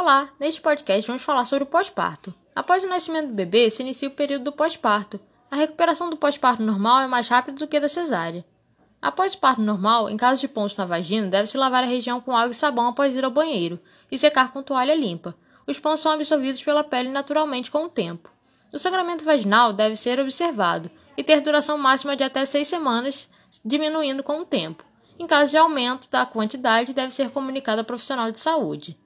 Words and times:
Olá, 0.00 0.30
neste 0.40 0.62
podcast 0.62 1.06
vamos 1.06 1.22
falar 1.22 1.44
sobre 1.44 1.64
o 1.64 1.66
pós-parto. 1.66 2.32
Após 2.56 2.82
o 2.82 2.88
nascimento 2.88 3.28
do 3.28 3.34
bebê, 3.34 3.70
se 3.70 3.82
inicia 3.82 4.08
o 4.08 4.12
período 4.12 4.44
do 4.44 4.52
pós-parto. 4.52 5.20
A 5.50 5.56
recuperação 5.56 6.08
do 6.08 6.16
pós-parto 6.16 6.62
normal 6.62 7.02
é 7.02 7.06
mais 7.06 7.28
rápida 7.28 7.58
do 7.58 7.68
que 7.68 7.76
a 7.76 7.80
da 7.80 7.88
cesárea. 7.88 8.42
Após 9.02 9.34
o 9.34 9.38
parto 9.38 9.60
normal, 9.60 10.08
em 10.08 10.16
caso 10.16 10.40
de 10.40 10.48
pontos 10.48 10.74
na 10.74 10.86
vagina, 10.86 11.28
deve-se 11.28 11.58
lavar 11.58 11.84
a 11.84 11.86
região 11.86 12.18
com 12.18 12.34
água 12.34 12.50
e 12.50 12.54
sabão 12.54 12.88
após 12.88 13.14
ir 13.14 13.26
ao 13.26 13.30
banheiro 13.30 13.78
e 14.10 14.16
secar 14.16 14.50
com 14.54 14.62
toalha 14.62 14.94
limpa. 14.94 15.36
Os 15.66 15.78
pontos 15.78 16.00
são 16.00 16.12
absorvidos 16.12 16.64
pela 16.64 16.82
pele 16.82 17.10
naturalmente 17.10 17.70
com 17.70 17.84
o 17.84 17.90
tempo. 17.90 18.32
O 18.72 18.78
sangramento 18.78 19.22
vaginal 19.22 19.70
deve 19.70 19.96
ser 19.96 20.18
observado 20.18 20.90
e 21.14 21.22
ter 21.22 21.42
duração 21.42 21.76
máxima 21.76 22.16
de 22.16 22.24
até 22.24 22.46
seis 22.46 22.68
semanas, 22.68 23.28
diminuindo 23.62 24.22
com 24.22 24.40
o 24.40 24.46
tempo. 24.46 24.82
Em 25.18 25.26
caso 25.26 25.50
de 25.50 25.58
aumento 25.58 26.10
da 26.10 26.24
quantidade, 26.24 26.94
deve 26.94 27.12
ser 27.12 27.28
comunicado 27.28 27.80
ao 27.80 27.84
profissional 27.84 28.32
de 28.32 28.40
saúde. 28.40 28.98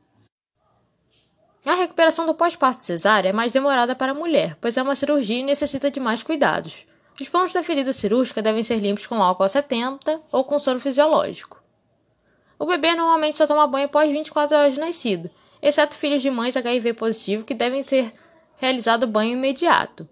A 1.65 1.73
recuperação 1.73 2.27
do 2.27 2.35
pós-parto 2.35 2.85
cesárea 2.85 3.31
é 3.31 3.33
mais 3.33 3.51
demorada 3.51 3.95
para 3.95 4.13
a 4.13 4.15
mulher, 4.15 4.55
pois 4.61 4.77
é 4.77 4.83
uma 4.83 4.95
cirurgia 4.95 5.39
e 5.39 5.43
necessita 5.43 5.91
de 5.91 5.99
mais 5.99 6.23
cuidados. 6.23 6.85
Os 7.19 7.29
pontos 7.29 7.55
da 7.55 7.63
ferida 7.63 7.93
cirúrgica 7.93 8.43
devem 8.43 8.63
ser 8.63 8.77
limpos 8.77 9.07
com 9.07 9.23
álcool 9.23 9.49
70 9.49 10.21
ou 10.31 10.45
com 10.45 10.59
soro 10.59 10.79
fisiológico. 10.79 11.63
O 12.59 12.67
bebê 12.67 12.95
normalmente 12.95 13.39
só 13.39 13.47
toma 13.47 13.67
banho 13.67 13.87
após 13.87 14.11
24 14.11 14.57
horas 14.57 14.75
de 14.75 14.81
nascido, 14.81 15.31
exceto 15.63 15.97
filhos 15.97 16.21
de 16.21 16.31
mães 16.31 16.55
HIV 16.55 16.93
positivo 16.95 17.45
que 17.45 17.55
devem 17.55 17.81
ser 17.81 18.13
realizado 18.57 19.07
banho 19.07 19.33
imediato. 19.33 20.07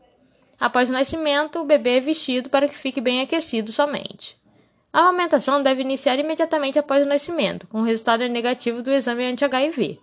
Após 0.59 0.89
o 0.89 0.93
nascimento, 0.93 1.59
o 1.59 1.65
bebê 1.65 1.99
é 1.99 2.01
vestido 2.01 2.49
para 2.49 2.67
que 2.67 2.79
fique 2.79 3.01
bem 3.01 3.21
aquecido 3.21 3.71
somente. 3.71 4.41
A 4.91 5.01
amamentação 5.01 5.63
deve 5.63 5.83
iniciar 5.83 6.19
imediatamente 6.19 6.79
após 6.79 7.05
o 7.05 7.09
nascimento, 7.09 7.67
com 7.67 7.81
o 7.81 7.85
resultado 7.85 8.27
negativo 8.29 8.83
do 8.83 8.91
exame 8.91 9.25
anti-HIV. 9.27 10.01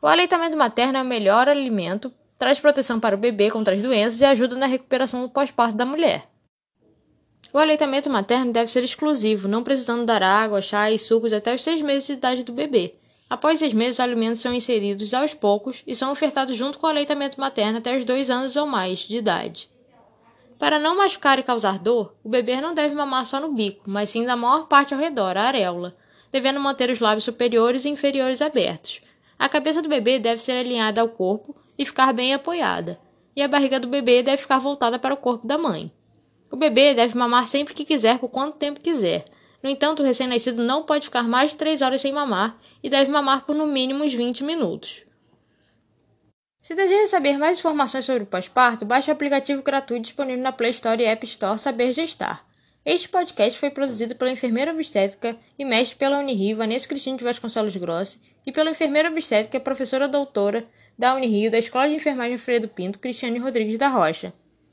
O 0.00 0.06
aleitamento 0.06 0.56
materno 0.56 0.98
é 0.98 1.02
o 1.02 1.04
melhor 1.04 1.48
alimento, 1.48 2.12
traz 2.36 2.60
proteção 2.60 3.00
para 3.00 3.16
o 3.16 3.18
bebê 3.18 3.50
contra 3.50 3.74
as 3.74 3.82
doenças 3.82 4.20
e 4.20 4.24
ajuda 4.24 4.54
na 4.54 4.66
recuperação 4.66 5.22
do 5.22 5.28
pós-parto 5.28 5.76
da 5.76 5.84
mulher. 5.84 6.28
O 7.52 7.58
aleitamento 7.58 8.08
materno 8.08 8.52
deve 8.52 8.70
ser 8.70 8.84
exclusivo, 8.84 9.48
não 9.48 9.64
precisando 9.64 10.06
dar 10.06 10.22
água, 10.22 10.62
chá 10.62 10.88
e 10.90 10.98
sucos 10.98 11.32
até 11.32 11.52
os 11.52 11.64
seis 11.64 11.82
meses 11.82 12.06
de 12.06 12.12
idade 12.12 12.44
do 12.44 12.52
bebê. 12.52 12.94
Após 13.28 13.58
seis 13.58 13.72
meses, 13.72 13.96
os 13.96 14.00
alimentos 14.00 14.40
são 14.40 14.54
inseridos 14.54 15.12
aos 15.12 15.34
poucos 15.34 15.82
e 15.84 15.96
são 15.96 16.12
ofertados 16.12 16.56
junto 16.56 16.78
com 16.78 16.86
o 16.86 16.90
aleitamento 16.90 17.40
materno 17.40 17.78
até 17.78 17.96
os 17.96 18.04
dois 18.04 18.30
anos 18.30 18.54
ou 18.54 18.66
mais 18.66 19.00
de 19.00 19.16
idade. 19.16 19.68
Para 20.58 20.78
não 20.78 20.96
machucar 20.96 21.38
e 21.38 21.42
causar 21.42 21.78
dor, 21.78 22.14
o 22.22 22.28
bebê 22.28 22.60
não 22.60 22.72
deve 22.72 22.94
mamar 22.94 23.26
só 23.26 23.40
no 23.40 23.52
bico, 23.52 23.82
mas 23.86 24.10
sim 24.10 24.24
da 24.24 24.36
maior 24.36 24.66
parte 24.68 24.94
ao 24.94 25.00
redor, 25.00 25.36
a 25.36 25.44
areola, 25.44 25.96
devendo 26.30 26.60
manter 26.60 26.90
os 26.90 27.00
lábios 27.00 27.24
superiores 27.24 27.84
e 27.84 27.88
inferiores 27.88 28.42
abertos, 28.42 29.00
a 29.38 29.48
cabeça 29.48 29.80
do 29.80 29.88
bebê 29.88 30.18
deve 30.18 30.42
ser 30.42 30.52
alinhada 30.52 31.00
ao 31.00 31.08
corpo 31.08 31.54
e 31.78 31.84
ficar 31.84 32.12
bem 32.12 32.34
apoiada, 32.34 32.98
e 33.36 33.42
a 33.42 33.46
barriga 33.48 33.78
do 33.78 33.86
bebê 33.86 34.22
deve 34.22 34.42
ficar 34.42 34.58
voltada 34.58 34.98
para 34.98 35.14
o 35.14 35.18
corpo 35.18 35.46
da 35.46 35.56
mãe. 35.56 35.92
O 36.50 36.56
bebê 36.56 36.94
deve 36.94 37.16
mamar 37.16 37.46
sempre 37.46 37.74
que 37.74 37.84
quiser, 37.84 38.18
por 38.18 38.28
quanto 38.28 38.56
tempo 38.56 38.80
quiser. 38.80 39.24
No 39.62 39.68
entanto, 39.68 40.02
o 40.02 40.04
recém-nascido 40.04 40.62
não 40.62 40.82
pode 40.82 41.04
ficar 41.04 41.22
mais 41.24 41.50
de 41.50 41.56
3 41.56 41.82
horas 41.82 42.00
sem 42.00 42.12
mamar 42.12 42.58
e 42.82 42.88
deve 42.88 43.10
mamar 43.10 43.44
por 43.44 43.54
no 43.54 43.66
mínimo 43.66 44.04
uns 44.04 44.14
20 44.14 44.42
minutos. 44.42 45.02
Se 46.60 46.74
deseja 46.74 47.06
saber 47.06 47.38
mais 47.38 47.58
informações 47.58 48.04
sobre 48.04 48.24
o 48.24 48.26
pós-parto, 48.26 48.84
baixe 48.84 49.10
o 49.10 49.12
aplicativo 49.12 49.62
gratuito 49.62 50.02
disponível 50.02 50.42
na 50.42 50.52
Play 50.52 50.70
Store 50.70 51.00
e 51.00 51.06
App 51.06 51.24
Store 51.24 51.58
Saber 51.58 51.92
Gestar. 51.92 52.47
Este 52.90 53.06
podcast 53.06 53.58
foi 53.58 53.68
produzido 53.68 54.16
pela 54.16 54.30
enfermeira 54.30 54.72
obstétrica 54.72 55.36
e 55.58 55.62
mestre 55.62 55.98
pela 55.98 56.18
Unirio 56.18 56.56
Vanessa 56.56 56.88
Cristina 56.88 57.18
de 57.18 57.22
Vasconcelos 57.22 57.76
Grossi 57.76 58.18
e 58.46 58.50
pela 58.50 58.70
enfermeira 58.70 59.10
obstétrica 59.10 59.58
e 59.58 59.60
professora 59.60 60.08
doutora 60.08 60.66
da 60.98 61.14
Unirio 61.14 61.50
da 61.50 61.58
Escola 61.58 61.86
de 61.86 61.96
Enfermagem 61.96 62.38
Freire 62.38 62.62
do 62.62 62.68
Pinto, 62.68 62.98
Cristiane 62.98 63.38
Rodrigues 63.38 63.76
da 63.76 63.88
Rocha. 63.88 64.32